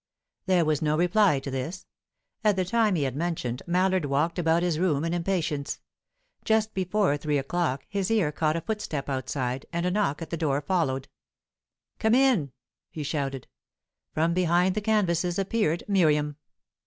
There 0.47 0.65
was 0.65 0.81
no 0.81 0.97
reply 0.97 1.39
to 1.41 1.51
this. 1.51 1.85
At 2.43 2.55
the 2.55 2.65
time 2.65 2.95
he 2.95 3.03
had 3.03 3.15
mentioned; 3.15 3.61
Mallard 3.67 4.05
walked 4.05 4.39
about 4.39 4.63
his 4.63 4.79
room 4.79 5.05
in 5.05 5.13
impatience. 5.13 5.79
Just 6.43 6.73
before 6.73 7.17
three 7.17 7.37
o'clock, 7.37 7.85
his 7.87 8.09
ear 8.09 8.31
caught 8.31 8.55
a 8.55 8.61
footstep 8.61 9.09
outside, 9.09 9.67
and 9.71 9.85
a 9.85 9.91
knock 9.91 10.19
at 10.23 10.31
the 10.31 10.37
door 10.37 10.59
followed. 10.59 11.07
"Come 11.99 12.15
in!" 12.15 12.51
he 12.89 13.03
shouted. 13.03 13.45
From 14.11 14.33
behind 14.33 14.73
the 14.73 14.81
canvases 14.81 15.37
appeared 15.37 15.83
Miriam. 15.87 16.37